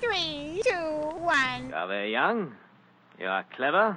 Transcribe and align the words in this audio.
three, 0.00 0.62
two, 0.64 1.16
one. 1.24 1.68
You 1.68 1.74
are 1.74 1.86
very 1.86 2.12
young, 2.12 2.52
you 3.20 3.28
are 3.28 3.44
clever, 3.56 3.96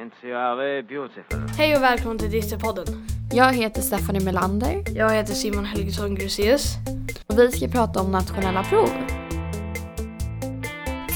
and 0.00 0.12
you 0.22 0.34
are 0.36 0.56
very 0.56 0.82
beautiful. 0.82 1.38
Hej 1.58 1.76
och 1.76 1.82
välkommen 1.82 2.18
till 2.18 2.30
Disneypodden. 2.30 2.84
Jag 3.32 3.52
heter 3.52 3.80
Stephanie 3.82 4.24
Melander 4.24 4.84
Jag 4.96 5.10
heter 5.10 5.32
Simon 5.32 5.64
Helgesson 5.64 6.14
Gruséus. 6.14 6.74
och 7.26 7.38
vi 7.38 7.52
ska 7.52 7.68
prata 7.68 8.00
om 8.00 8.10
nationella 8.12 8.64
prov. 8.64 8.88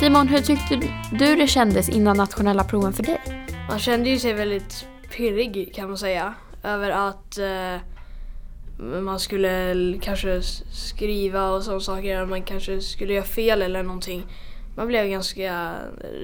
Simon, 0.00 0.28
hur 0.28 0.38
tyckte 0.38 0.80
du 1.12 1.36
det 1.36 1.46
kändes 1.46 1.88
innan 1.88 2.16
nationella 2.16 2.64
proven 2.64 2.92
för 2.92 3.02
dig? 3.02 3.46
Man 3.68 3.78
kände 3.78 4.08
ju 4.10 4.18
sig 4.18 4.32
väldigt 4.32 4.86
pirrig 5.16 5.74
kan 5.74 5.88
man 5.88 5.98
säga. 5.98 6.34
Över 6.62 6.90
att 6.90 7.38
eh, 7.38 7.76
man 8.78 9.20
skulle 9.20 9.98
kanske 10.02 10.42
skriva 10.72 11.50
och 11.50 11.62
sådana 11.62 11.80
saker. 11.80 12.26
Man 12.26 12.42
kanske 12.42 12.80
skulle 12.80 13.12
göra 13.12 13.24
fel 13.24 13.62
eller 13.62 13.82
någonting. 13.82 14.26
Man 14.76 14.86
blev 14.86 15.06
ganska 15.06 15.74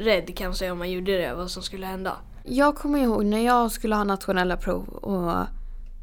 rädd 0.03 0.37
kan 0.37 0.47
man 0.47 0.55
säga 0.55 0.73
om 0.73 0.79
man 0.79 0.91
gjorde 0.91 1.17
det, 1.19 1.35
vad 1.35 1.51
som 1.51 1.63
skulle 1.63 1.87
hända. 1.87 2.17
Jag 2.45 2.77
kommer 2.77 2.99
ihåg 2.99 3.25
när 3.25 3.45
jag 3.47 3.73
skulle 3.73 3.95
ha 3.95 4.05
nationella 4.05 4.57
prov 4.57 4.89
och 4.89 5.47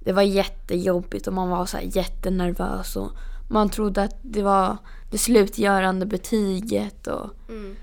det 0.03 0.11
var 0.13 0.21
jättejobbigt 0.21 1.27
och 1.27 1.33
man 1.33 1.49
var 1.49 1.65
så 1.65 1.77
jättenervös 1.83 2.95
och 2.95 3.11
man 3.49 3.69
trodde 3.69 4.03
att 4.03 4.15
det 4.21 4.41
var 4.43 4.77
det 5.11 5.17
slutgörande 5.17 6.05
betyget 6.05 7.07
och, 7.07 7.29
Mm. 7.49 7.75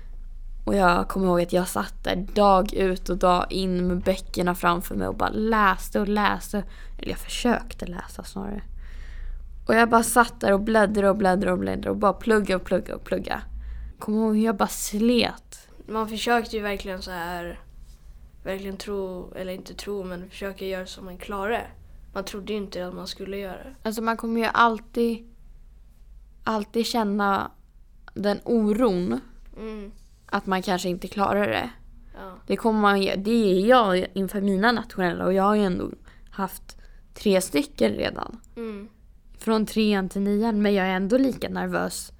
Och 0.65 0.75
jag 0.75 1.07
kommer 1.07 1.27
ihåg 1.27 1.41
att 1.41 1.53
jag 1.53 1.67
satt 1.67 2.03
där 2.03 2.15
dag 2.15 2.73
ut 2.73 3.09
och 3.09 3.17
dag 3.17 3.45
in 3.49 3.87
med 3.87 4.01
böckerna 4.01 4.55
framför 4.55 4.95
mig 4.95 5.07
och 5.07 5.15
bara 5.15 5.29
läste 5.29 5.99
och 5.99 6.07
läste. 6.07 6.63
Eller 6.97 7.09
jag 7.09 7.19
försökte 7.19 7.85
läsa 7.85 8.23
snarare. 8.23 8.61
Och 9.67 9.75
jag 9.75 9.89
bara 9.89 10.03
satt 10.03 10.41
där 10.41 10.53
och 10.53 10.61
bläddrade 10.61 11.09
och 11.09 11.17
bläddrade 11.17 11.51
och 11.51 11.59
bläddrade 11.59 11.89
och 11.89 11.97
bara 11.97 12.13
plugga 12.13 12.55
och 12.55 12.63
plugga 12.63 12.95
och 12.95 13.03
plugga. 13.03 13.41
Kommer 13.99 14.17
ihåg 14.17 14.35
hur 14.35 14.45
jag 14.45 14.57
bara 14.57 14.67
slet. 14.67 15.69
Man 15.87 16.09
försökte 16.09 16.55
ju 16.55 16.61
verkligen 16.61 17.01
så 17.01 17.11
här 17.11 17.59
verkligen 18.43 18.77
tro, 18.77 19.33
eller 19.35 19.53
inte 19.53 19.73
tro, 19.73 20.03
men 20.03 20.29
försöka 20.29 20.65
göra 20.65 20.85
som 20.85 21.05
man 21.05 21.17
klarade. 21.17 21.67
Man 22.13 22.23
trodde 22.23 22.53
ju 22.53 22.57
inte 22.57 22.87
att 22.87 22.93
man 22.93 23.07
skulle 23.07 23.37
göra 23.37 23.63
det. 23.63 23.75
Alltså 23.83 24.01
man 24.01 24.17
kommer 24.17 24.41
ju 24.41 24.47
alltid, 24.53 25.33
alltid 26.43 26.85
känna 26.85 27.51
den 28.13 28.39
oron 28.43 29.19
Mm. 29.57 29.91
Att 30.35 30.45
man 30.45 30.61
kanske 30.61 30.89
inte 30.89 31.07
klarar 31.07 31.47
det. 31.47 31.69
Ja. 32.13 32.31
Det 32.47 32.55
kommer 32.55 32.79
man 32.79 32.99
det 32.99 33.29
är 33.31 33.67
jag 33.67 34.05
inför 34.13 34.41
mina 34.41 34.71
nationella 34.71 35.25
och 35.25 35.33
jag 35.33 35.43
har 35.43 35.55
ju 35.55 35.63
ändå 35.63 35.91
haft 36.29 36.77
tre 37.13 37.41
stycken 37.41 37.91
redan. 37.91 38.39
Mm. 38.55 38.89
Från 39.37 39.65
trean 39.65 40.09
till 40.09 40.21
nian 40.21 40.61
men 40.61 40.73
jag 40.73 40.87
är 40.87 40.91
ändå 40.91 41.17
lika 41.17 41.49
nervös 41.49 42.11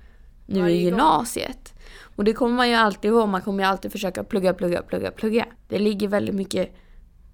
nu 0.45 0.61
Varje 0.61 0.75
i 0.75 0.77
gång. 0.77 0.85
gymnasiet. 0.85 1.73
Och 2.15 2.23
det 2.23 2.33
kommer 2.33 2.55
man 2.55 2.69
ju 2.69 2.75
alltid 2.75 3.11
ihåg, 3.11 3.29
man 3.29 3.41
kommer 3.41 3.63
ju 3.63 3.69
alltid 3.69 3.91
försöka 3.91 4.23
plugga, 4.23 4.53
plugga, 4.53 4.81
plugga, 4.81 5.11
plugga. 5.11 5.45
Det 5.67 5.79
ligger 5.79 6.07
väldigt 6.07 6.35
mycket 6.35 6.75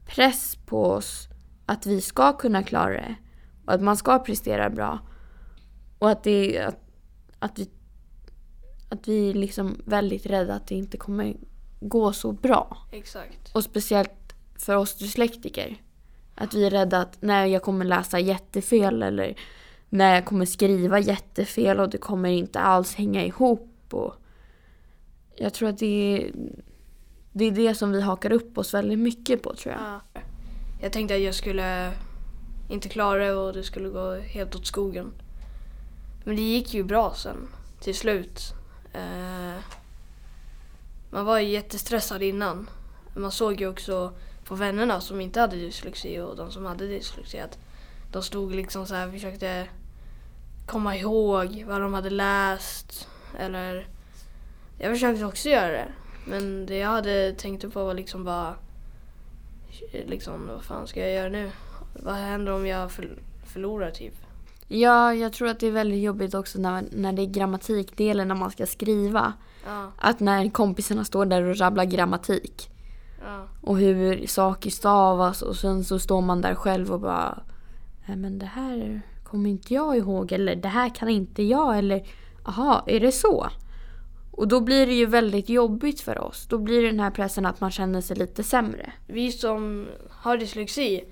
press 0.06 0.56
på 0.66 0.86
oss 0.86 1.28
att 1.66 1.86
vi 1.86 2.02
ska 2.02 2.34
kunna 2.34 2.64
klara 2.64 2.94
det. 2.94 3.16
Och 3.66 3.74
att 3.74 3.82
man 3.82 3.98
ska 3.98 4.20
prestera 4.20 4.70
bra. 4.70 5.00
Och 6.00 6.09
att 6.09 6.24
det 6.24 6.59
att, 6.59 6.80
att 7.40 7.59
vi 7.59 7.70
att 8.92 9.08
vi 9.08 9.30
är 9.30 9.34
liksom 9.34 9.81
väldigt 9.86 10.25
rädda 10.25 10.53
att 10.53 10.67
det 10.67 10.75
inte 10.75 10.97
kommer 10.97 11.36
gå 11.80 12.14
så 12.14 12.31
bra. 12.31 12.78
Exakt. 12.92 13.56
Och 13.56 13.64
speciellt 13.64 14.34
för 14.56 14.75
oss 14.75 14.97
dyslektiker. 14.97 15.81
Att 16.36 16.53
vi 16.53 16.66
är 16.66 16.70
rädda 16.70 16.97
att 17.00 17.22
när 17.22 17.45
jag 17.45 17.62
kommer 17.62 17.86
läsa 17.86 18.19
jättefel 18.19 19.03
eller 19.03 19.36
när 19.89 20.16
jag 20.16 20.25
kommer 20.25 20.45
skriva 20.45 21.00
jättefel 21.00 21.80
och 21.80 21.89
det 21.89 21.97
kommer 21.97 22.30
inte 22.30 22.59
alls 22.59 22.95
hänga 22.95 23.25
ihop. 23.25 23.94
Och 23.94 24.14
jag 25.36 25.53
tror 25.53 25.69
att 25.69 25.78
det 25.78 25.86
är, 25.86 26.31
det 27.31 27.45
är 27.45 27.52
det 27.52 27.75
som 27.75 27.92
vi 27.92 28.02
hakar 28.02 28.31
upp 28.31 28.58
oss 28.58 28.73
väldigt 28.73 29.00
mycket 29.00 29.44
på 29.44 29.56
tror 29.56 29.75
jag. 29.75 29.84
Ja. 29.84 30.22
Jag 30.81 30.94
tänkte 30.94 31.16
att 31.16 31.22
jag 31.22 31.36
skulle 31.36 31.91
inte 32.69 32.90
klara 32.90 33.25
det 33.25 33.34
och 33.34 33.53
det 33.53 33.63
skulle 33.63 33.90
gå 33.90 34.16
helt 34.16 34.56
åt 34.56 34.66
skogen. 34.66 35.13
Men 36.24 36.35
det 36.35 36.41
gick 36.41 36.74
ju 36.74 36.84
bra 36.84 37.13
sen, 37.13 37.47
till 37.80 37.96
slut. 37.96 38.53
Eh, 38.94 39.63
man 41.09 41.25
var 41.25 41.40
ju 41.40 41.50
jättestressad 41.50 42.24
innan. 42.24 42.69
Man 43.16 43.31
såg 43.31 43.62
ju 43.62 43.68
också 43.68 44.13
på 44.46 44.56
vännerna 44.56 45.02
som 45.02 45.22
inte 45.22 45.40
hade 45.40 45.56
dyslexi 45.56 46.19
och 46.19 46.35
de 46.35 46.52
som 46.52 46.66
hade 46.66 46.88
dyslexi 46.88 47.40
att 47.40 47.57
de 48.12 48.24
stod 48.24 48.56
liksom 48.56 48.85
så 48.85 48.96
här 48.96 49.07
och 49.07 49.13
försökte 49.13 49.68
komma 50.66 50.96
ihåg 50.96 51.63
vad 51.68 51.81
de 51.81 51.94
hade 51.94 52.09
läst. 52.09 53.07
Eller 53.40 53.88
jag 54.80 54.94
försökte 54.94 55.25
också 55.25 55.50
göra 55.50 55.72
det. 55.72 55.88
Men 56.25 56.66
det 56.66 56.78
jag 56.78 56.90
hade 56.90 57.34
tänkt 57.34 57.74
på 57.74 57.85
var 57.85 57.94
liksom 57.94 58.24
bara 58.24 58.56
liksom, 59.91 60.47
vad 60.47 60.63
fan 60.63 60.88
ska 60.88 61.00
jag 61.00 61.12
göra 61.12 61.30
nu? 61.30 61.51
Vad 61.94 62.16
händer 62.16 62.51
om 62.51 62.68
jag 62.68 62.91
förlorar 63.46 63.91
typ? 63.91 64.16
Ja, 64.74 65.14
jag 65.14 65.34
tror 65.34 65.48
att 65.48 65.59
det 65.59 65.68
är 65.68 65.72
väldigt 65.72 66.04
jobbigt 66.04 66.34
också 66.34 66.59
när, 66.59 66.84
när 66.92 67.14
det 67.14 67.22
är 67.22 67.26
grammatikdelen 67.26 68.28
när 68.28 68.36
man 68.36 68.52
ska 68.52 68.66
skriva. 68.66 69.34
Ja, 69.66 69.92
Att 69.98 70.20
när 70.20 70.50
kompisarna 70.50 71.04
står 71.04 71.26
där 71.26 71.44
och 71.44 71.58
rabblar 71.58 71.86
grammatik. 71.86 72.70
ja, 73.22 73.48
och 73.62 73.78
hur 73.78 74.28
saker 74.28 74.70
stavas 74.70 75.42
och 75.42 75.56
sen 75.56 75.84
så 75.84 76.00
står 76.00 76.22
man 76.22 76.42
där 76.42 76.56
själv 76.56 76.92
och 76.92 77.00
bara 77.00 77.44
Nej 78.08 78.18
men 78.18 78.40
det 78.40 78.46
här 78.46 79.02
kommer 79.24 79.50
inte 79.50 79.74
jag 79.74 79.98
ihåg 79.98 80.31
eller 80.31 80.56
det 80.56 80.68
här 80.68 80.90
kan 80.96 81.10
inte 81.10 81.44
jag 81.44 81.78
eller 81.78 82.08
aha, 82.46 82.84
är 82.88 83.00
det 83.00 83.12
så? 83.12 83.48
Och 84.31 84.48
då 84.48 84.62
blir 84.62 84.88
det 84.88 84.94
ju 84.94 85.06
väldigt 85.06 85.50
jobbigt 85.50 86.02
för 86.02 86.20
oss. 86.20 86.48
Då 86.50 86.58
blir 86.58 86.81
det 86.81 86.88
den 86.88 87.00
här 87.00 87.12
pressen 87.12 87.46
att 87.46 87.62
man 87.62 87.72
känner 87.72 88.02
sig 88.02 88.18
lite 88.18 88.44
sämre. 88.44 88.94
Vi 89.08 89.31
som 89.31 89.88
har 90.10 90.38
dyslexi 90.38 91.04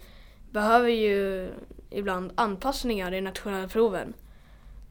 behöver 0.52 0.90
ju 0.90 1.50
ibland 1.91 2.31
anpassningar 2.35 3.13
i 3.13 3.22
nationella 3.22 3.67
proven. 3.67 4.13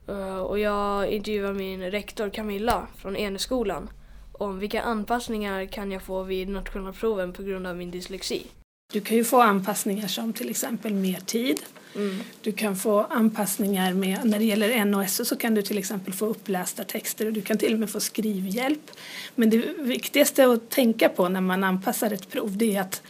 Eh, 0.09 0.39
Och 0.39 0.59
jag 0.59 1.09
intervjuade 1.09 1.55
min 1.55 1.91
rektor 1.91 2.31
Camilla 2.31 2.87
från 2.97 3.17
Eneskolan 3.17 3.91
om 4.33 4.59
vilka 4.59 4.83
anpassningar 4.83 5.67
kan 5.67 5.93
jag 5.93 6.03
få 6.03 6.23
vid 6.23 6.49
nationella 6.49 6.93
proven 6.93 7.33
på 7.33 7.43
grund 7.43 7.67
av 7.67 7.77
min 7.77 7.91
dyslexi. 7.91 8.47
Du 8.93 9.01
kan 9.01 9.17
ju 9.17 9.25
få 9.25 9.41
anpassningar 9.41 10.09
som 10.09 10.33
till 10.33 10.51
exempel 10.51 10.95
mer 10.95 11.21
tid. 11.21 11.59
Mm. 11.97 12.21
Du 12.43 12.53
kan 12.53 12.77
få 12.77 13.01
anpassningar 13.03 13.95
med, 13.95 14.25
när 14.25 14.39
det 14.39 14.45
gäller 14.45 14.85
NOS 14.85 15.29
så 15.29 15.37
kan 15.37 15.55
du 15.55 15.63
till 15.63 15.79
exempel 15.79 16.15
få 16.15 16.27
upplästa 16.27 16.85
texter 16.85 17.27
och 17.27 17.33
du 17.33 17.43
kan 17.43 17.59
till 17.59 17.73
och 17.73 17.81
med 17.81 17.91
få 17.91 18.01
skrivhjälp. 18.01 18.91
Men 19.35 19.51
det 19.51 19.57
viktigaste 19.79 20.47
att 20.47 20.71
tänka 20.71 21.09
på 21.09 21.29
när 21.29 21.41
man 21.41 21.65
anpassar 21.65 22.11
ett 22.11 22.31
prov 22.31 22.57
det 22.57 22.77
är 22.77 22.81
att 22.81 23.03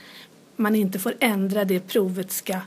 man 0.56 0.74
inte 0.74 0.98
får 0.98 1.14
ändra 1.20 1.64
det 1.64 1.80
provet 1.80 2.32
ska 2.32 2.60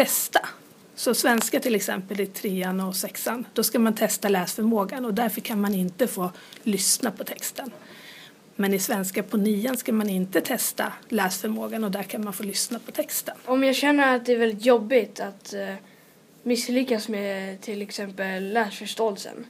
testa. 0.00 0.48
Så 0.94 1.14
svenska 1.14 1.60
till 1.60 1.74
exempel 1.74 2.20
i 2.20 2.26
trean 2.26 2.80
och 2.80 2.96
sexan, 2.96 3.46
då 3.52 3.62
ska 3.62 3.78
man 3.78 3.94
testa 3.94 4.28
läsförmågan 4.28 5.04
och 5.04 5.14
därför 5.14 5.40
kan 5.40 5.60
man 5.60 5.74
inte 5.74 6.06
få 6.06 6.30
lyssna 6.62 7.10
på 7.10 7.24
texten. 7.24 7.70
Men 8.56 8.74
i 8.74 8.78
svenska 8.78 9.22
på 9.22 9.36
nian 9.36 9.76
ska 9.76 9.92
man 9.92 10.10
inte 10.10 10.40
testa 10.40 10.92
läsförmågan 11.08 11.84
och 11.84 11.90
där 11.90 12.02
kan 12.02 12.24
man 12.24 12.32
få 12.32 12.42
lyssna 12.42 12.78
på 12.78 12.92
texten. 12.92 13.36
Om 13.44 13.64
jag 13.64 13.76
känner 13.76 14.16
att 14.16 14.26
det 14.26 14.32
är 14.32 14.38
väldigt 14.38 14.64
jobbigt 14.66 15.20
att 15.20 15.54
eh, 15.54 15.74
misslyckas 16.42 17.08
med 17.08 17.60
till 17.60 17.82
exempel 17.82 18.52
läsförståelsen, 18.52 19.46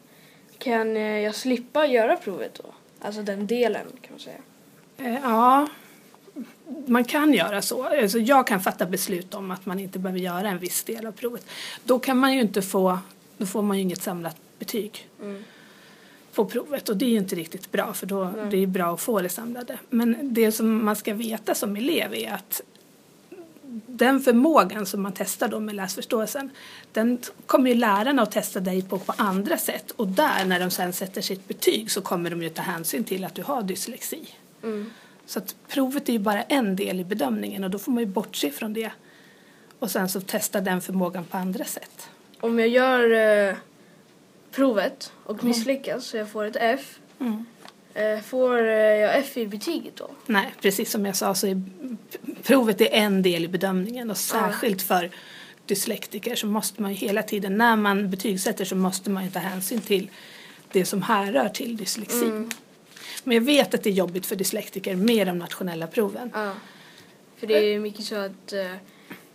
kan 0.58 0.96
eh, 0.96 1.02
jag 1.02 1.34
slippa 1.34 1.86
göra 1.86 2.16
provet 2.16 2.54
då? 2.54 2.74
Alltså 3.00 3.22
den 3.22 3.46
delen 3.46 3.86
kan 4.00 4.10
man 4.10 4.20
säga. 4.20 4.40
Eh, 4.98 5.20
Ja, 5.22 5.68
man 6.86 7.04
kan 7.04 7.34
göra 7.34 7.62
så. 7.62 7.84
Alltså 7.84 8.18
jag 8.18 8.46
kan 8.46 8.60
fatta 8.60 8.86
beslut 8.86 9.34
om 9.34 9.50
att 9.50 9.66
man 9.66 9.80
inte 9.80 9.98
behöver 9.98 10.20
göra 10.20 10.48
en 10.48 10.58
viss 10.58 10.82
del 10.84 11.06
av 11.06 11.12
provet. 11.12 11.46
Då 11.84 11.98
kan 11.98 12.18
man 12.18 12.34
ju 12.34 12.40
inte 12.40 12.62
få, 12.62 12.98
då 13.38 13.46
får 13.46 13.62
man 13.62 13.76
ju 13.76 13.82
inget 13.82 14.02
samlat 14.02 14.36
betyg 14.58 15.08
Mm. 15.22 15.44
på 16.34 16.44
provet 16.44 16.88
och 16.88 16.96
det 16.96 17.04
är 17.04 17.10
ju 17.10 17.16
inte 17.18 17.36
riktigt 17.36 17.72
bra 17.72 17.92
för 17.92 18.06
då 18.06 18.32
det 18.50 18.56
är 18.62 18.66
bra 18.66 18.94
att 18.94 19.00
få 19.00 19.20
det 19.20 19.28
samlade. 19.28 19.78
Men 19.90 20.16
det 20.22 20.52
som 20.52 20.84
man 20.84 20.96
ska 20.96 21.14
veta 21.14 21.54
som 21.54 21.76
elev 21.76 22.14
är 22.14 22.32
att 22.32 22.62
den 23.86 24.20
förmågan 24.20 24.86
som 24.86 25.02
man 25.02 25.12
testar 25.12 25.48
då 25.48 25.60
med 25.60 25.74
läsförståelsen 25.74 26.50
den 26.92 27.18
kommer 27.46 27.70
ju 27.70 27.76
lärarna 27.76 28.22
att 28.22 28.32
testa 28.32 28.60
dig 28.60 28.82
på 28.82 28.98
på 28.98 29.14
andra 29.16 29.58
sätt 29.58 29.90
och 29.90 30.08
där 30.08 30.44
när 30.44 30.60
de 30.60 30.70
sen 30.70 30.92
sätter 30.92 31.20
sitt 31.20 31.48
betyg 31.48 31.90
så 31.90 32.00
kommer 32.00 32.30
de 32.30 32.42
ju 32.42 32.48
ta 32.48 32.62
hänsyn 32.62 33.04
till 33.04 33.24
att 33.24 33.34
du 33.34 33.42
har 33.42 33.62
dyslexi. 33.62 34.34
Mm. 34.62 34.90
Så 35.30 35.38
att 35.38 35.54
provet 35.68 36.08
är 36.08 36.12
ju 36.12 36.18
bara 36.18 36.42
en 36.42 36.76
del 36.76 37.00
i 37.00 37.04
bedömningen 37.04 37.64
och 37.64 37.70
då 37.70 37.78
får 37.78 37.92
man 37.92 38.02
ju 38.02 38.06
bortse 38.06 38.50
från 38.50 38.72
det. 38.72 38.90
Och 39.78 39.90
sen 39.90 40.08
så 40.08 40.20
testa 40.20 40.60
den 40.60 40.80
förmågan 40.80 41.24
på 41.24 41.36
andra 41.36 41.64
sätt. 41.64 42.08
Om 42.40 42.58
jag 42.58 42.68
gör 42.68 43.10
eh, 43.48 43.54
provet 44.50 45.12
och 45.24 45.44
misslyckas 45.44 46.06
så 46.06 46.16
jag 46.16 46.28
får 46.30 46.44
ett 46.44 46.56
F, 46.60 46.98
Mm. 47.20 47.44
eh, 47.94 48.20
får 48.20 48.58
eh, 48.68 48.74
jag 48.74 49.18
F 49.18 49.36
i 49.36 49.46
betyget 49.46 49.96
då? 49.96 50.10
Nej, 50.26 50.54
precis 50.62 50.90
som 50.90 51.06
jag 51.06 51.16
sa 51.16 51.34
så 51.34 51.46
är 51.46 51.62
provet 52.42 52.80
är 52.80 52.88
en 52.90 53.22
del 53.22 53.44
i 53.44 53.48
bedömningen 53.48 54.10
och 54.10 54.16
särskilt 54.16 54.82
för 54.82 55.10
dyslektiker 55.66 56.34
så 56.36 56.46
måste 56.46 56.82
man 56.82 56.90
ju 56.90 56.96
hela 56.96 57.22
tiden, 57.22 57.56
när 57.58 57.76
man 57.76 58.10
betygsätter 58.10 58.64
så 58.64 58.76
måste 58.76 59.10
man 59.10 59.24
ju 59.24 59.30
ta 59.30 59.38
hänsyn 59.38 59.80
till 59.80 60.10
det 60.72 60.84
som 60.84 61.02
härrör 61.02 61.48
till 61.48 61.76
dyslexi. 61.76 62.46
Men 63.24 63.34
jag 63.34 63.42
vet 63.42 63.74
att 63.74 63.82
det 63.82 63.90
är 63.90 63.94
jobbigt 63.94 64.26
för 64.26 64.36
dyslektiker 64.36 64.96
med 64.96 65.26
de 65.26 65.38
nationella 65.38 65.86
proven. 65.86 66.30
Ja. 66.34 66.52
För 67.36 67.46
det 67.46 67.54
är 67.54 67.78
mycket 67.78 68.04
så 68.04 68.14
att 68.14 68.52
eh, 68.52 68.72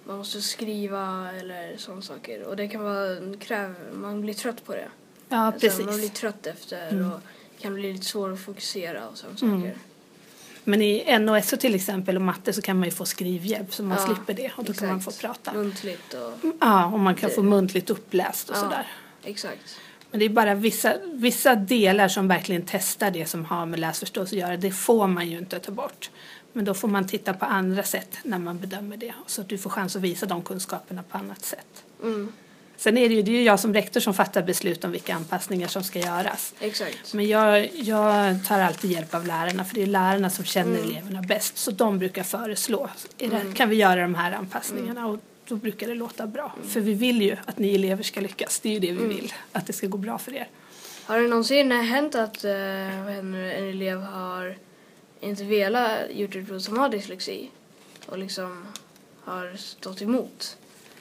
man 0.03 0.17
måste 0.17 0.41
skriva 0.41 1.31
eller 1.39 1.77
sådana 1.77 2.01
saker. 2.01 2.43
Och 2.43 2.55
det 2.55 2.67
kan 2.67 2.83
vara 2.83 3.37
kräv, 3.39 3.75
man 3.93 4.21
blir 4.21 4.33
trött 4.33 4.65
på 4.65 4.71
det. 4.71 4.87
Ja, 5.29 5.37
Alltså, 5.37 5.67
man 5.67 5.75
blir 5.75 5.85
precis. 5.85 6.01
Mm. 6.01 6.09
trött 6.09 6.47
efter 6.47 7.11
och 7.13 7.19
kan 7.61 7.73
bli 7.73 7.93
lite 7.93 8.05
svår 8.05 8.33
att 8.33 8.39
fokusera 8.41 9.07
och 9.07 9.17
sådana 9.17 9.37
saker. 9.37 9.75
Men 10.63 10.81
i 10.81 11.19
NOS 11.19 11.49
till 11.59 11.75
exempel 11.75 12.15
och 12.15 12.21
matte 12.21 12.53
så 12.53 12.61
kan 12.61 12.79
man 12.79 12.85
ju 12.87 12.91
få 12.95 13.05
skrivhjälp 13.05 13.73
så 13.73 13.83
man 13.83 13.97
Ja, 13.97 14.05
slipper 14.05 14.33
det 14.33 14.51
och 14.57 14.63
då 14.63 14.73
kan 14.73 14.87
man 14.87 15.01
få 15.01 15.09
exakt. 15.09 15.21
prata. 15.43 15.53
Muntligt 15.57 16.13
och 16.13 16.49
Ja, 16.61 16.85
och 16.85 16.99
man 16.99 17.15
kan 17.15 17.29
få 17.29 17.43
muntligt 17.43 17.89
uppläst 17.89 18.49
och 18.49 18.55
Ja. 18.55 18.59
sådär. 18.61 18.87
exakt. 19.23 19.79
Men 20.15 20.19
det 20.19 20.25
är 20.25 20.29
bara 20.29 20.55
vissa, 20.55 20.93
vissa 21.13 21.55
delar 21.55 22.07
som 22.07 22.27
verkligen 22.27 22.63
testar 22.67 23.11
det 23.11 23.25
som 23.25 23.45
har 23.45 23.65
med 23.65 23.79
läsförståelse 23.79 24.35
att 24.35 24.39
göra. 24.39 24.57
Det 24.57 24.71
får 24.71 25.07
man 25.07 25.29
ju 25.29 25.37
inte 25.37 25.59
ta 25.59 25.71
bort. 25.71 26.09
Men 26.53 26.65
då 26.65 26.73
får 26.73 26.87
man 26.87 27.07
titta 27.07 27.33
på 27.33 27.45
andra 27.45 27.83
sätt 27.83 28.17
när 28.23 28.39
man 28.39 28.59
bedömer 28.59 28.97
det. 28.97 29.13
Så 29.25 29.41
att 29.41 29.49
du 29.49 29.57
får 29.57 29.69
chans 29.69 29.95
att 29.95 30.01
visa 30.01 30.25
de 30.25 30.41
kunskaperna 30.43 31.03
på 31.03 31.17
annat 31.17 31.45
sätt. 31.45 31.83
Mm, 32.03 32.31
Sen 32.77 32.97
är 32.97 33.09
det 33.09 33.15
ju, 33.15 33.21
det 33.21 33.31
är 33.31 33.35
ju 33.35 33.43
jag 33.43 33.59
som 33.59 33.73
rektor 33.73 33.99
som 33.99 34.13
fattar 34.13 34.43
beslut 34.43 34.83
om 34.83 34.91
vilka 34.91 35.15
anpassningar 35.15 35.67
som 35.67 35.83
ska 35.83 35.99
göras. 35.99 36.53
exakt. 36.59 37.13
Men 37.13 37.27
jag, 37.27 37.69
jag 37.73 38.45
tar 38.45 38.59
alltid 38.59 38.91
hjälp 38.91 39.13
av 39.13 39.27
lärarna 39.27 39.65
för 39.65 39.75
det 39.75 39.81
är 39.81 39.87
lärarna 39.87 40.29
som 40.29 40.45
känner 40.45 40.79
eleverna 40.79 41.21
bäst. 41.21 41.57
Så 41.57 41.71
de 41.71 41.99
brukar 41.99 42.23
föreslå, 42.23 42.89
det, 43.17 43.55
kan 43.55 43.69
vi 43.69 43.75
göra 43.75 44.01
de 44.01 44.15
här 44.15 44.31
anpassningarna? 44.31 45.07
Och 45.07 45.19
då 45.47 45.55
brukar 45.55 45.87
det 45.87 45.95
låta 45.95 46.27
bra. 46.27 46.55
För 46.63 46.79
vi 46.79 46.93
vill 46.93 47.21
ju 47.21 47.37
att 47.45 47.59
ni 47.59 47.75
elever 47.75 48.03
ska 48.03 48.21
lyckas. 48.21 48.59
Det 48.59 48.69
är 48.69 48.73
ju 48.73 48.79
det 48.79 48.91
vi 48.91 49.07
vill, 49.07 49.33
att 49.51 49.67
det 49.67 49.73
ska 49.73 49.87
gå 49.87 49.97
bra 49.97 50.17
för 50.17 50.33
er. 50.33 50.47
Har 51.05 51.19
det 51.19 51.27
någonsin 51.27 51.71
hänt 51.71 52.15
att 52.15 52.43
eh, 52.43 53.17
en 53.17 53.33
elev 53.35 54.01
har 54.01 54.57
inte 55.19 55.43
velat 55.43 55.99
gjort 56.11 56.35
ett 56.35 56.47
prov 56.47 56.59
som 56.59 56.77
har 56.77 56.89
dyslexi 56.89 57.49
och 58.05 58.17
liksom 58.17 58.65
har 59.23 59.55
stått 59.57 60.01
emot? 60.01 60.57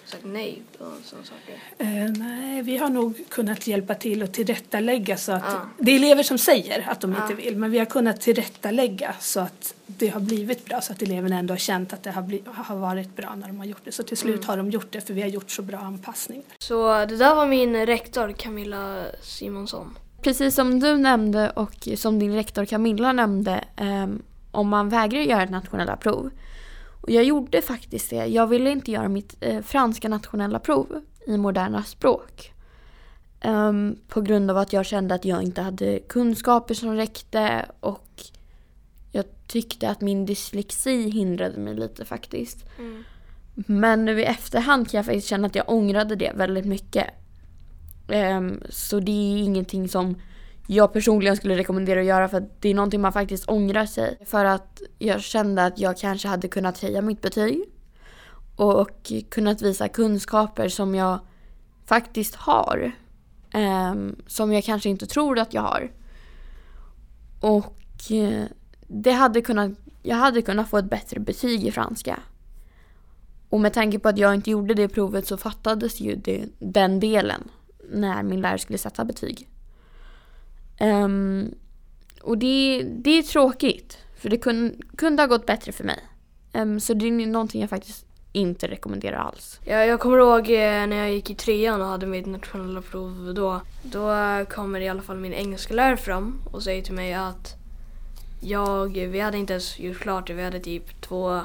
Sagt 0.07 0.25
nej 0.25 0.63
och 0.79 0.87
sådana 1.05 1.25
saker. 1.27 1.55
Eh, 1.79 2.13
nej, 2.19 2.63
vi 2.63 2.77
har 2.77 2.89
nog 2.91 3.25
kunnat 3.29 3.67
hjälpa 3.67 3.95
till 3.95 4.23
och 4.23 4.33
tillrättalägga 4.33 5.17
så 5.17 5.33
att 5.33 5.43
Ja. 5.47 5.61
det 5.79 5.91
är 5.93 5.97
elever 5.97 6.23
som 6.23 6.39
säger 6.39 6.87
att 6.91 7.01
de 7.01 7.13
Ja. 7.13 7.23
inte 7.23 7.35
vill, 7.35 7.57
men 7.57 7.71
vi 7.71 7.79
har 7.79 7.87
kunnat 7.87 8.21
tillrättalägga 8.21 9.15
så 9.21 9.41
att 9.41 9.75
det 9.87 10.09
har 10.09 10.21
blivit 10.21 10.65
bra 10.65 10.81
så 10.81 10.93
att 10.93 11.03
eleverna 11.03 11.39
ändå 11.39 11.53
har 11.55 11.59
känt 11.59 11.93
att 11.93 12.03
det 12.03 12.11
har, 12.11 12.23
bli, 12.23 12.43
har 12.47 12.77
varit 12.77 13.17
bra 13.17 13.35
när 13.35 13.47
de 13.49 13.59
har 13.59 13.65
gjort 13.65 13.81
det. 13.85 13.93
Så 13.93 14.03
till 14.03 14.17
slut 14.17 14.35
Mm. 14.35 14.47
har 14.49 14.57
de 14.57 14.71
gjort 14.71 14.87
det 14.93 15.01
för 15.01 15.15
vi 15.15 15.23
har 15.23 15.29
gjort 15.29 15.51
så 15.51 15.63
bra 15.63 15.79
anpassningar. 15.79 16.45
Så 16.59 16.89
det 17.07 17.17
där 17.17 17.35
var 17.35 17.47
min 17.47 17.87
rektor 17.87 18.33
Camilla 18.33 19.05
Simonsson. 19.23 19.99
Precis 20.23 20.55
som 20.55 20.81
du 20.81 20.97
nämnde 20.97 21.51
och 21.51 21.89
som 21.97 22.19
din 22.19 22.35
rektor 22.35 22.65
Camilla 22.65 23.13
nämnde 23.13 23.65
ehm, 23.77 24.23
om 24.51 24.69
man 24.69 24.89
vägrar 24.89 25.21
göra 25.21 25.43
ett 25.43 25.51
nationella 25.51 25.97
prov. 25.97 26.31
Och 27.05 27.11
jag 27.11 27.25
gjorde 27.25 27.63
faktiskt 27.63 28.11
det. 28.11 28.27
Jag 28.27 28.47
ville 28.47 28.71
inte 28.71 28.91
göra 28.91 29.09
mitt 29.09 29.37
eh, 29.41 29.63
franska 29.63 30.09
nationella 30.09 30.59
prov 30.59 31.01
i 31.27 31.37
moderna 31.37 31.83
språk. 31.83 32.53
Ehm, 33.41 33.97
på 34.09 34.21
grund 34.21 34.51
av 34.51 34.57
att 34.57 34.73
jag 34.73 34.87
kände 34.87 35.15
att 35.15 35.25
jag 35.25 35.43
inte 35.43 35.63
hade 35.63 35.99
kunskaper 35.99 36.75
som 36.75 36.95
räckte 36.95 37.67
och 37.81 38.09
jag 39.13 39.25
tyckte 39.47 39.89
att 39.91 40.01
min 40.01 40.27
dyslexi 40.27 41.11
hindrade 41.11 41.59
mig 41.59 41.75
lite 41.75 42.05
faktiskt. 42.05 42.65
Men 43.55 44.05
nu 44.05 44.21
i 44.21 44.25
efterhand 44.25 44.91
kan 44.91 44.99
jag 44.99 45.07
faktiskt 45.07 45.29
känna 45.29 45.47
att 45.47 45.55
jag 45.55 45.69
ångrade 45.69 46.17
det 46.17 46.33
väldigt 46.35 46.67
mycket. 46.67 47.07
Ehm, 48.09 48.63
så 48.69 49.01
det 49.01 49.13
är 49.13 49.37
ingenting 49.45 49.89
som 49.89 50.17
jag 50.67 50.93
personligen 50.93 51.37
skulle 51.37 51.57
rekommendera 51.57 52.01
att 52.01 52.07
göra 52.07 52.29
för 52.29 52.37
att 52.37 52.63
det 52.63 52.69
är 52.69 52.75
någonting 52.75 53.01
man 53.01 53.13
faktiskt 53.13 53.49
ångrar 53.49 53.87
sig. 53.87 54.19
För 54.27 54.45
att 54.45 54.83
jag 54.99 55.21
kände 55.21 55.65
att 55.65 55.79
jag 55.79 55.99
kanske 55.99 56.29
hade 56.29 56.49
kunnat 56.49 56.79
höja 56.79 57.03
mitt 57.03 57.21
betyg 57.21 57.65
och 58.57 59.13
kunnat 59.31 59.63
visa 59.63 59.89
kunskaper 59.89 60.69
som 60.69 60.95
jag 60.95 61.19
faktiskt 61.87 62.35
har. 62.35 62.93
Eh, 63.55 63.95
som 64.27 64.53
jag 64.53 64.65
kanske 64.65 64.89
inte 64.89 65.07
tror 65.07 65.39
att 65.39 65.55
jag 65.55 65.63
har. 65.63 65.91
Och 67.41 68.11
eh, 68.11 68.45
det 68.89 69.13
hade 69.13 69.41
kunnat, 69.41 69.71
jag 70.03 70.17
hade 70.17 70.43
kunnat 70.43 70.69
få 70.69 70.79
ett 70.79 70.91
bättre 70.91 71.21
betyg 71.21 71.65
i 71.65 71.71
franska. 71.71 72.21
Och 73.49 73.61
med 73.61 73.73
tanke 73.73 73.99
på 73.99 74.09
att 74.09 74.19
jag 74.19 74.35
inte 74.35 74.51
gjorde 74.51 74.75
det 74.75 74.89
provet 74.89 75.27
så 75.27 75.37
fattades 75.37 76.01
ju 76.01 76.17
det, 76.17 76.45
den 76.59 77.01
delen 77.01 77.49
när 77.91 78.23
min 78.23 78.41
lärare 78.41 78.59
skulle 78.59 78.79
sätta 78.79 79.05
betyg. 79.05 79.49
Um, 80.81 81.55
och 82.23 82.39
det, 82.39 82.83
det 82.89 83.11
är 83.19 83.23
tråkigt, 83.23 83.99
för 84.17 84.29
det 84.29 84.37
kun, 84.37 84.83
kunde 84.97 85.23
ha 85.23 85.27
gått 85.27 85.47
bättre 85.47 85.73
för 85.73 85.85
mig. 85.85 85.99
Um, 86.53 86.81
så 86.81 86.95
det 86.95 87.07
är 87.07 87.27
någonting 87.27 87.61
jag 87.61 87.71
faktiskt 87.71 88.07
inte 88.33 88.69
rekommenderar 88.69 89.17
alls. 89.17 89.61
Jag, 89.65 89.87
jag 89.87 90.01
kommer 90.01 90.19
ihåg 90.19 90.51
eh, 90.51 90.87
när 90.87 90.97
jag 90.97 91.13
gick 91.13 91.31
i 91.31 91.35
trean 91.35 91.81
och 91.81 91.87
hade 91.87 92.07
mitt 92.07 92.27
nationella 92.27 92.83
prov 92.83 93.35
då. 93.35 93.61
Då 93.83 94.11
kommer 94.49 94.81
i 94.81 94.89
alla 94.89 95.03
fall 95.03 95.17
min 95.17 95.33
engelsklärare 95.33 95.97
fram 95.97 96.43
och 96.53 96.63
säger 96.63 96.83
till 96.83 96.95
mig 96.95 97.15
att 97.15 97.57
jag, 98.41 98.89
vi 98.89 99.21
hade 99.21 99.39
inte 99.39 99.53
ens 99.53 99.79
gjort 99.79 99.99
klart 99.99 100.27
det, 100.27 100.35
vi 100.35 100.43
hade 100.43 100.61
typ 100.61 101.01
två 101.01 101.41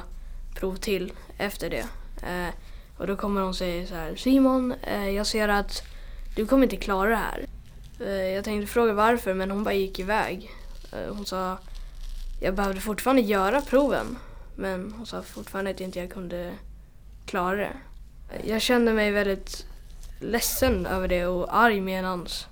prov 0.54 0.76
till 0.76 1.12
efter 1.38 1.70
det. 1.70 1.86
Eh, 2.22 2.54
och 2.96 3.06
då 3.06 3.16
kommer 3.16 3.40
hon 3.40 3.50
och 3.50 3.56
säger 3.56 3.86
så 3.86 3.94
här, 3.94 4.16
Simon, 4.16 4.74
eh, 4.82 5.10
jag 5.10 5.26
ser 5.26 5.48
att 5.48 5.82
du 6.36 6.46
kommer 6.46 6.62
inte 6.62 6.76
klara 6.76 7.10
det 7.10 7.16
här. 7.16 7.46
Eh, 8.00 8.34
jag 8.34 8.44
tänkte 8.44 8.72
fråga 8.72 8.92
varför 8.92 9.34
men 9.34 9.50
hon 9.50 9.64
bara 9.64 9.74
gick 9.74 9.98
iväg. 9.98 10.50
Eh, 10.92 11.14
hon 11.14 11.26
sa, 11.26 11.58
jag 12.40 12.54
behövde 12.54 12.80
fortfarande 12.80 13.22
göra 13.22 13.60
proven. 13.60 14.18
Men 14.56 14.92
hon 14.96 15.06
sa 15.06 15.22
fortfarande 15.22 15.70
att 15.70 15.80
jag 15.80 15.88
inte 15.88 16.06
kunde 16.06 16.52
klara 17.26 17.56
det. 17.56 17.72
Eh, 18.32 18.48
jag 18.48 18.62
kände 18.62 18.92
mig 18.92 19.10
väldigt 19.10 19.66
ledsen 20.20 20.86
över 20.86 21.08
det 21.08 21.26
och 21.26 21.56
arg 21.56 21.80
medans. 21.80 22.46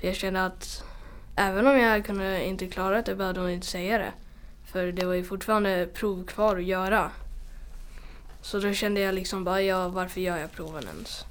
För 0.00 0.06
jag 0.06 0.16
kände 0.16 0.44
att 0.44 0.84
även 1.36 1.66
om 1.66 1.78
jag 1.78 2.06
kunde 2.06 2.44
inte 2.44 2.66
klara 2.66 3.02
det 3.02 3.14
behövde 3.14 3.40
hon 3.40 3.50
inte 3.50 3.66
säga 3.66 3.98
det. 3.98 4.12
För 4.72 4.92
det 4.92 5.06
var 5.06 5.14
ju 5.14 5.24
fortfarande 5.24 5.88
prov 5.94 6.24
kvar 6.24 6.56
att 6.56 6.64
göra. 6.64 7.10
Så 8.42 8.58
då 8.58 8.72
kände 8.72 9.00
jag 9.00 9.14
liksom 9.14 9.44
bara, 9.44 9.62
ja 9.62 9.88
varför 9.88 10.20
gör 10.20 10.36
jag 10.36 10.52
proven 10.52 10.84
ens? 10.84 11.24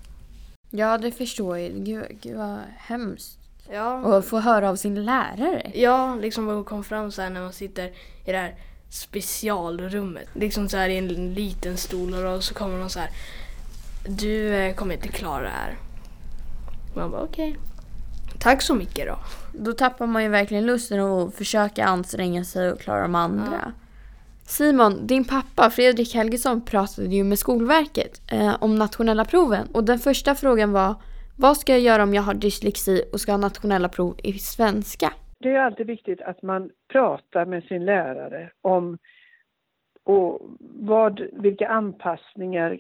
Ja, 0.70 0.98
det 0.98 1.12
förstår 1.12 1.58
jag. 1.58 1.72
Gud, 1.72 2.06
gud 2.22 2.38
vad 2.38 2.60
hemskt. 2.78 3.37
Ja, 3.72 3.94
Och 3.94 4.26
få 4.26 4.40
höra 4.40 4.70
av 4.70 4.76
sin 4.76 5.06
lärare. 5.06 5.72
ja 5.74 6.16
liksom 6.16 6.46
vad 6.46 6.56
hon 6.56 6.64
kom 6.64 6.84
fram 6.84 7.12
så 7.12 7.22
här 7.22 7.30
när 7.30 7.42
man 7.42 7.54
sitter 7.54 7.86
i 8.26 8.32
det 8.32 8.38
här 8.38 8.56
specialrummet. 8.90 10.28
Liksom 10.34 10.70
så 10.70 10.78
här 10.78 10.90
i 10.90 10.98
en 10.98 11.34
liten 11.34 11.78
stol 11.78 12.14
och 12.14 12.44
så 12.44 12.54
kommer 12.54 12.80
de 12.80 12.90
så 12.90 13.00
här. 13.00 13.10
Du 14.08 14.56
eh, 14.56 14.76
kommer 14.76 14.94
inte 14.96 15.08
klara 15.08 15.42
det 15.44 15.50
här. 15.50 15.78
Man 16.96 17.12
bara 17.12 17.22
okej. 17.22 17.58
Tack 18.40 18.62
så 18.62 18.76
mycket 18.76 19.08
då. 19.08 19.20
Då 19.60 19.74
tappar 19.74 20.08
man 20.08 20.24
ju 20.24 20.30
verkligen 20.30 20.66
lusten 20.66 21.00
att 21.00 21.36
försöka 21.36 21.86
anstränga 21.86 22.44
sig 22.44 22.72
och 22.72 22.80
klara 22.80 23.02
de 23.02 23.16
andra. 23.16 23.72
Simon, 24.46 25.08
din 25.08 25.26
pappa 25.26 25.70
Fredrik 25.70 26.14
Helgesson 26.16 26.62
pratade 26.62 27.08
ju 27.16 27.24
med 27.24 27.40
Skolverket 27.40 28.22
eh, 28.28 28.56
om 28.60 28.76
nationella 28.76 29.26
proven 29.26 29.68
och 29.74 29.84
den 29.84 30.00
första 30.00 30.36
frågan 30.36 30.72
var 30.72 30.96
vad 31.38 31.58
ska 31.58 31.72
jag 31.72 31.82
göra 31.82 32.04
om 32.04 32.14
jag 32.14 32.22
har 32.22 32.34
dyslexi 32.34 33.10
och 33.14 33.20
ska 33.20 33.32
ha 33.32 33.38
nationella 33.38 33.90
prov 33.90 34.16
i 34.24 34.34
svenska? 34.34 35.14
Det 35.40 35.50
är 35.50 35.60
alltid 35.60 35.88
viktigt 35.88 36.22
att 36.22 36.42
man 36.42 36.70
pratar 36.92 37.46
med 37.46 37.64
sin 37.64 37.86
lärare 37.86 38.50
om 38.62 38.98
och 40.04 40.42
vad, 40.60 41.22
vilka 41.34 41.68
anpassningar, 41.68 42.80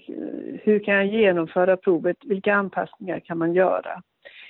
hur 0.64 0.80
kan 0.80 0.96
jag 0.96 1.06
genomföra 1.06 1.78
provet, 1.78 2.18
vilka 2.24 2.54
anpassningar 2.54 3.20
kan 3.20 3.38
man 3.38 3.54
göra? 3.54 4.02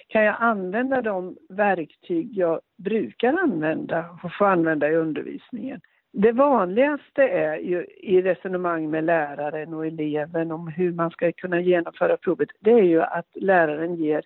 Kan 0.08 0.24
jag 0.24 0.36
använda 0.40 1.02
de 1.02 1.38
verktyg 1.50 2.38
jag 2.38 2.60
brukar 2.78 3.34
använda 3.34 4.20
och 4.24 4.34
få 4.34 4.46
använda 4.46 4.90
i 4.90 4.96
undervisningen? 4.96 5.82
Det 6.20 6.32
vanligaste 6.32 7.24
är 7.24 7.58
ju 7.58 7.86
i 7.98 8.22
resonemang 8.22 8.90
med 8.90 9.04
läraren 9.04 9.74
och 9.74 9.88
eleven 9.88 10.52
om 10.52 10.68
hur 10.68 10.92
man 10.92 11.12
ska 11.12 11.32
kunna 11.32 11.62
genomföra 11.62 12.18
provet, 12.18 12.50
det 12.60 12.72
är 12.72 12.84
ju 12.84 13.02
att 13.02 13.28
läraren 13.36 13.96
ger 13.96 14.26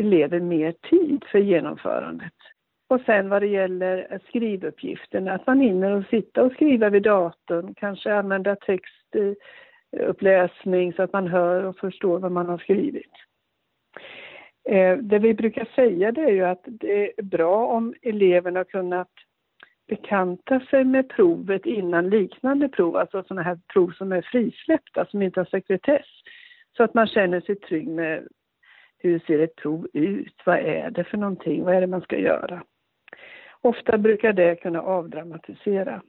eleven 0.00 0.48
mer 0.48 0.74
tid 0.90 1.24
för 1.32 1.38
genomförandet. 1.38 2.32
Och 2.88 3.00
sen 3.00 3.28
vad 3.28 3.42
det 3.42 3.46
gäller 3.46 4.20
skrivuppgiften, 4.28 5.28
att 5.28 5.46
man 5.46 5.60
hinner 5.60 5.90
och 5.90 6.06
sitta 6.06 6.42
och 6.42 6.52
skriva 6.52 6.90
vid 6.90 7.02
datorn, 7.02 7.74
kanske 7.74 8.14
använda 8.14 8.56
textuppläsning 8.56 10.88
eh, 10.88 10.94
så 10.94 11.02
att 11.02 11.12
man 11.12 11.26
hör 11.26 11.64
och 11.64 11.78
förstår 11.78 12.18
vad 12.18 12.32
man 12.32 12.46
har 12.46 12.58
skrivit. 12.58 13.12
Eh, 14.68 14.98
det 14.98 15.18
vi 15.18 15.34
brukar 15.34 15.68
säga 15.74 16.12
det 16.12 16.22
är 16.22 16.32
ju 16.32 16.44
att 16.44 16.64
det 16.64 17.18
är 17.18 17.22
bra 17.22 17.66
om 17.66 17.94
eleven 18.02 18.56
har 18.56 18.64
kunnat 18.64 19.10
bekanta 19.86 20.60
sig 20.60 20.84
med 20.84 21.08
provet 21.08 21.66
innan 21.66 22.10
liknande 22.10 22.68
prov, 22.68 22.96
alltså 22.96 23.22
sådana 23.22 23.42
här 23.42 23.58
prov 23.72 23.90
som 23.90 24.12
är 24.12 24.22
frisläppta, 24.22 25.06
som 25.06 25.22
inte 25.22 25.40
har 25.40 25.44
sekretess. 25.44 26.06
Så 26.76 26.82
att 26.82 26.94
man 26.94 27.06
känner 27.06 27.40
sig 27.40 27.56
trygg 27.56 27.88
med 27.88 28.28
hur 28.98 29.18
ser 29.18 29.38
ett 29.38 29.56
prov 29.56 29.88
ut? 29.92 30.42
Vad 30.44 30.58
är 30.58 30.90
det 30.90 31.04
för 31.04 31.18
någonting? 31.18 31.64
Vad 31.64 31.74
är 31.74 31.80
det 31.80 31.86
man 31.86 32.00
ska 32.00 32.18
göra? 32.18 32.62
Ofta 33.60 33.98
brukar 33.98 34.32
det 34.32 34.56
kunna 34.56 34.82
avdramatisera. 34.82 36.02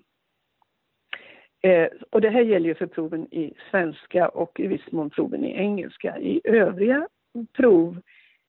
Eh, 1.61 1.87
och 2.09 2.21
det 2.21 2.29
här 2.29 2.41
gäller 2.41 2.69
ju 2.69 2.75
för 2.75 2.87
proven 2.87 3.33
i 3.33 3.53
svenska 3.71 4.29
och 4.29 4.59
i 4.59 4.67
viss 4.67 4.91
mån 4.91 5.09
proven 5.09 5.45
i 5.45 5.57
engelska. 5.57 6.17
I 6.19 6.41
övriga 6.43 7.07
prov, 7.53 8.01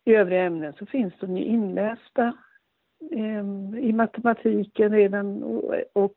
i 0.05 0.15
övriga 0.15 0.43
ämnen 0.43 0.73
så 0.73 0.87
finns 0.87 1.15
de 1.21 1.37
ju 1.37 1.45
inlästa 1.45 2.33
i 3.83 3.93
matematiken 3.93 4.93
redan 4.93 5.43
och, 5.43 5.75
och 5.93 6.15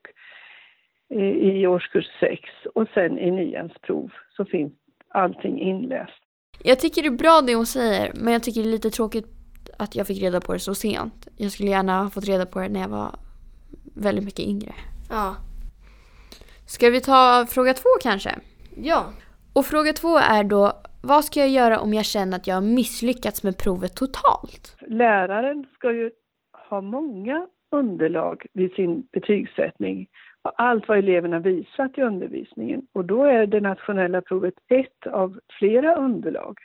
i 1.09 1.67
årskurs 1.67 2.05
6 2.19 2.41
och 2.75 2.88
sen 2.93 3.19
i 3.19 3.31
nians 3.31 3.71
prov 3.81 4.11
så 4.38 4.45
finns 4.45 4.73
allting 5.07 5.59
inläst. 5.59 6.21
Jag 6.63 6.79
tycker 6.79 7.01
det 7.01 7.07
är 7.07 7.11
bra 7.11 7.41
det 7.47 7.55
hon 7.55 7.65
säger, 7.65 8.11
men 8.15 8.33
jag 8.33 8.43
tycker 8.43 8.61
det 8.61 8.67
är 8.67 8.71
lite 8.71 8.89
tråkigt 8.89 9.25
att 9.79 9.95
jag 9.95 10.07
fick 10.07 10.21
reda 10.21 10.41
på 10.41 10.53
det 10.53 10.59
så 10.59 10.75
sent. 10.75 11.27
Jag 11.38 11.51
skulle 11.51 11.69
gärna 11.69 12.03
ha 12.03 12.09
fått 12.09 12.27
reda 12.27 12.45
på 12.45 12.59
det 12.59 12.69
när 12.69 12.79
jag 12.81 12.89
var 12.89 13.15
väldigt 13.95 14.25
mycket 14.25 14.45
yngre. 14.45 14.73
Ja. 15.09 15.35
Ska 16.67 16.89
vi 16.89 17.01
ta 17.01 17.45
fråga 17.50 17.73
två 17.73 17.89
kanske? 18.01 18.31
Ja. 18.75 19.05
Och 19.53 19.65
fråga 19.65 19.93
två 19.93 20.17
är 20.17 20.43
då, 20.43 20.73
vad 21.03 21.25
ska 21.25 21.39
jag 21.39 21.50
göra 21.50 21.79
om 21.79 21.93
jag 21.93 22.05
känner 22.05 22.38
att 22.38 22.47
jag 22.47 22.55
har 22.55 22.61
misslyckats 22.61 23.43
med 23.43 23.57
provet 23.57 23.95
totalt? 23.95 24.75
Läraren 24.88 25.65
ska 25.73 25.91
ju 25.93 26.11
ha 26.71 26.81
många 26.81 27.47
underlag 27.71 28.45
vid 28.53 28.73
sin 28.73 29.07
betygssättning 29.11 30.07
allt 30.43 30.87
vad 30.87 30.97
eleverna 30.97 31.39
visat 31.39 31.97
i 31.97 32.01
undervisningen 32.01 32.87
och 32.93 33.05
då 33.05 33.23
är 33.23 33.47
det 33.47 33.59
nationella 33.59 34.21
provet 34.21 34.53
ett 34.67 35.07
av 35.07 35.39
flera 35.59 35.95
underlag. 35.95 36.57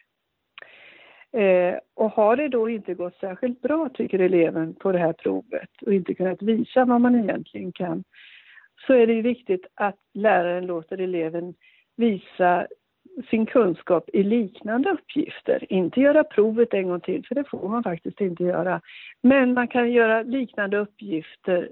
Eh, 1.32 1.78
och 1.94 2.10
har 2.10 2.36
det 2.36 2.48
då 2.48 2.68
inte 2.68 2.94
gått 2.94 3.16
särskilt 3.16 3.60
bra, 3.60 3.88
tycker 3.94 4.18
eleven, 4.18 4.74
på 4.74 4.92
det 4.92 4.98
här 4.98 5.12
provet 5.12 5.70
och 5.86 5.94
inte 5.94 6.14
kunnat 6.14 6.42
visa 6.42 6.84
vad 6.84 7.00
man 7.00 7.14
egentligen 7.14 7.72
kan, 7.72 8.04
så 8.86 8.92
är 8.92 9.06
det 9.06 9.12
ju 9.12 9.22
viktigt 9.22 9.66
att 9.74 9.98
läraren 10.14 10.66
låter 10.66 10.98
eleven 11.00 11.54
visa 11.96 12.66
sin 13.30 13.46
kunskap 13.46 14.08
i 14.12 14.22
liknande 14.22 14.90
uppgifter. 14.90 15.72
Inte 15.72 16.00
göra 16.00 16.24
provet 16.24 16.74
en 16.74 16.88
gång 16.88 17.00
till, 17.00 17.26
för 17.26 17.34
det 17.34 17.44
får 17.44 17.68
man 17.68 17.82
faktiskt 17.82 18.20
inte 18.20 18.44
göra. 18.44 18.80
Men 19.22 19.54
man 19.54 19.68
kan 19.68 19.92
göra 19.92 20.22
liknande 20.22 20.78
uppgifter 20.78 21.68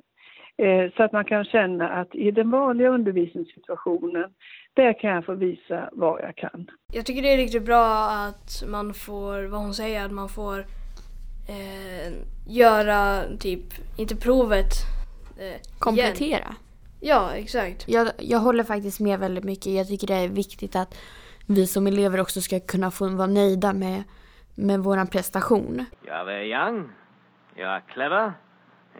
Eh, 0.57 0.93
så 0.97 1.03
att 1.03 1.13
man 1.13 1.25
kan 1.25 1.45
känna 1.45 1.89
att 1.89 2.15
i 2.15 2.31
den 2.31 2.51
vanliga 2.51 2.89
undervisningssituationen, 2.89 4.31
där 4.75 5.01
kan 5.01 5.11
jag 5.11 5.25
få 5.25 5.35
visa 5.35 5.89
vad 5.93 6.21
jag 6.21 6.37
kan. 6.37 6.71
Jag 6.93 7.07
tycker 7.07 7.23
det 7.23 7.33
är 7.33 7.37
riktigt 7.37 7.65
bra 7.65 8.11
att 8.11 8.65
man 8.67 8.95
får, 8.95 9.45
vad 9.45 9.61
hon 9.61 9.75
säger, 9.75 10.05
att 10.05 10.13
man 10.13 10.29
får 10.29 10.59
eh, 11.49 12.13
göra 12.49 13.23
typ, 13.41 13.65
inte 13.99 14.17
provet. 14.17 14.73
Eh, 15.39 15.61
Komplettera. 15.79 16.27
Igen. 16.27 16.55
Ja, 17.01 17.31
exakt. 17.35 17.89
Jag, 17.89 18.09
jag 18.19 18.39
håller 18.39 18.65
faktiskt 18.65 19.01
med 19.01 19.19
väldigt 19.19 19.45
mycket. 19.45 19.67
Jag 19.67 19.89
tycker 19.89 20.07
det 20.07 20.15
är 20.15 20.29
viktigt 20.29 20.77
att 20.77 20.97
vi 21.47 21.67
som 21.67 21.87
elever 21.87 22.21
också 22.21 22.41
ska 22.41 22.61
kunna 22.61 22.91
få 22.91 23.09
vara 23.09 23.27
nöjda 23.27 23.73
med, 23.73 24.03
med 24.55 24.81
vår 24.81 25.07
prestation. 25.07 25.85
Jag 26.07 26.33
är 26.35 26.43
young, 26.43 26.91
jag 27.55 27.77
är 27.77 27.81
clever, 27.81 28.33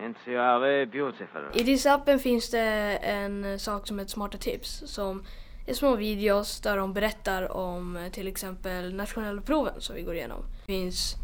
And 0.03 0.17
you 0.27 0.39
are 0.39 0.87
beautiful. 0.87 1.43
I 1.55 1.63
DIS-appen 1.63 2.19
finns 2.19 2.51
det 2.51 2.99
en 3.03 3.59
sak 3.59 3.87
som 3.87 3.99
heter 3.99 4.11
Smarta 4.11 4.39
tips 4.39 4.83
som 4.87 5.25
är 5.67 5.75
små 5.75 5.97
videos 5.97 6.61
där 6.61 6.77
de 6.77 6.93
berättar 6.93 7.53
om 7.53 8.09
till 8.13 8.27
exempel 8.27 8.95
nationella 8.95 9.43
proven 9.43 9.81
som 9.81 9.97
vi 9.97 10.03
går 10.03 10.15
igenom. 10.15 10.43
Det 10.61 10.73
finns 10.73 11.15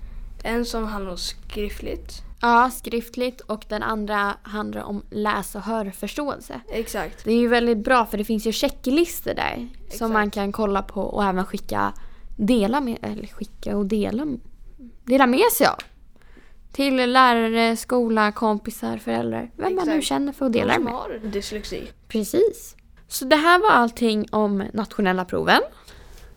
en 0.45 0.65
som 0.65 0.85
handlar 0.85 1.11
om 1.11 1.19
skriftligt. 1.19 2.23
Ja, 2.43 2.71
skriftligt 2.71 3.41
och 3.41 3.65
den 3.69 3.83
andra 3.83 4.35
handlar 4.43 4.83
om 4.83 5.03
läs 5.11 5.55
och 5.55 5.61
hörförståelse. 5.61 6.61
Exakt. 6.73 7.25
Det 7.25 7.33
är 7.33 7.39
ju 7.39 7.49
väldigt 7.49 7.79
bra 7.79 8.07
för 8.07 8.19
det 8.19 8.25
finns 8.25 8.47
ju 8.47 8.53
checklistor 8.53 9.35
där 9.35 9.69
Exakt. 9.83 9.99
som 9.99 10.13
man 10.13 10.31
kan 10.31 10.53
kolla 10.53 10.83
på 10.83 11.01
och 11.03 11.25
även 11.25 11.45
skicka, 11.47 11.93
dela 12.37 12.81
med, 12.81 12.99
eller 13.03 13.27
skicka 13.27 13.77
och 13.77 13.87
dela, 13.87 14.27
dela 15.05 15.27
med 15.27 15.53
sig 15.53 15.67
av. 15.67 15.77
Till 16.73 17.13
lärare, 17.13 17.77
skola, 17.77 18.33
kompisar, 18.33 18.97
föräldrar. 18.99 19.51
Vem 19.57 19.67
Exakt. 19.67 19.87
man 19.87 19.97
nu 19.97 20.03
känner 20.03 20.33
för 20.33 20.47
att 20.47 20.53
dela 20.53 20.79
med. 20.79 20.93
har 20.93 21.21
dyslexi. 21.25 21.89
Precis. 22.09 22.77
Så 23.09 23.25
det 23.25 23.37
här 23.37 23.59
var 23.59 23.71
allting 23.71 24.27
om 24.33 24.65
nationella 24.73 25.25
proven. 25.25 25.61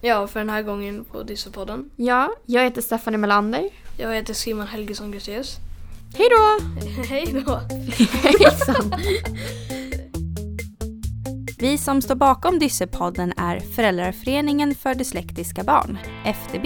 Ja, 0.02 0.28
för 0.28 0.40
den 0.40 0.50
här 0.50 0.62
gången 0.62 1.06
på 1.06 1.24
Dissopodden. 1.24 1.90
Ja, 1.96 2.30
jag 2.46 2.64
heter 2.64 2.82
Stephanie 2.82 3.18
Melander. 3.18 3.70
Jag 3.98 4.16
heter 4.16 4.34
Simon 4.34 4.68
Helgesson 4.68 5.12
Gruséus. 5.12 5.58
Hej 6.18 6.28
då! 6.30 6.60
Hej 7.04 7.44
då! 7.46 7.60
Hejsan! 8.24 8.94
Vi 11.60 11.78
som 11.78 12.02
står 12.02 12.16
bakom 12.16 12.60
Dyssepodden 12.60 13.34
är 13.38 13.60
Föräldraföreningen 13.60 14.76
för 14.76 14.96
dyslektiska 14.96 15.64
barn, 15.64 15.98
FDB. 16.26 16.66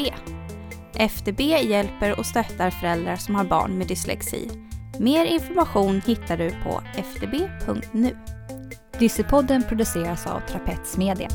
FDB 0.96 1.40
hjälper 1.42 2.20
och 2.20 2.26
stöttar 2.26 2.70
föräldrar 2.70 3.16
som 3.16 3.36
har 3.36 3.44
barn 3.44 3.78
med 3.78 3.88
dyslexi. 3.88 4.50
Mer 5.00 5.26
information 5.26 6.02
hittar 6.06 6.38
du 6.38 6.50
på 6.50 6.82
fdb.nu. 6.96 8.18
Dyssepodden 9.00 9.64
produceras 9.64 10.28
av 10.28 10.40
Trapets 10.40 10.98
Media. 10.98 11.30